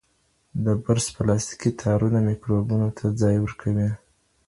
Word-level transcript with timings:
د 0.63 0.65
برس 0.83 1.05
پلاستیکي 1.15 1.69
تارونه 1.81 2.19
میکروبونو 2.29 2.87
ته 2.97 3.05
ځای 3.21 3.35
ورکوي. 3.39 3.89